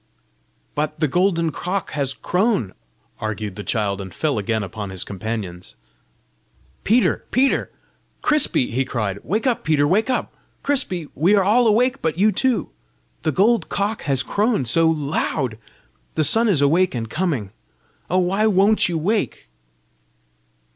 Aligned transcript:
"But 0.73 0.99
the 0.99 1.07
golden 1.07 1.51
cock 1.51 1.91
has 1.91 2.15
crown!" 2.15 2.73
argued 3.19 3.55
the 3.55 3.61
child, 3.63 4.01
and 4.01 4.11
fell 4.11 4.39
again 4.39 4.63
upon 4.63 4.89
his 4.89 5.03
companions. 5.03 5.75
"Peter! 6.83 7.25
Peter! 7.29 7.69
Crispy!" 8.23 8.71
he 8.71 8.83
cried. 8.83 9.19
"Wake 9.21 9.45
up, 9.45 9.63
Peter! 9.63 9.87
wake 9.87 10.09
up, 10.09 10.33
Crispy! 10.63 11.07
We 11.13 11.35
are 11.35 11.43
all 11.43 11.67
awake 11.67 12.01
but 12.01 12.17
you 12.17 12.31
two! 12.31 12.71
The 13.21 13.31
gold 13.31 13.69
cock 13.69 14.01
has 14.01 14.23
crown 14.23 14.65
SO 14.65 14.87
loud! 14.87 15.59
The 16.15 16.23
sun 16.23 16.47
is 16.47 16.63
awake 16.63 16.95
and 16.95 17.07
coming! 17.07 17.51
Oh, 18.09 18.17
why 18.17 18.47
WON'T 18.47 18.89
you 18.89 18.97
wake?" 18.97 19.49